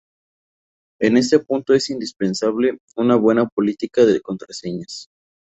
En 0.99 1.15
este 1.17 1.37
punto 1.41 1.75
es 1.75 1.91
indispensable 1.91 2.79
una 2.95 3.17
buena 3.17 3.47
política 3.47 4.03
de 4.03 4.19
contraseñas. 4.19 5.07